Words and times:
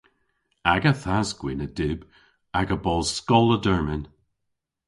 Aga 0.73 0.91
thas-gwynn 1.03 1.65
a 1.67 1.67
dyb 1.77 1.99
aga 2.59 2.75
bos 2.85 3.07
skoll 3.19 3.53
a 3.55 3.57
dermyn. 3.65 4.03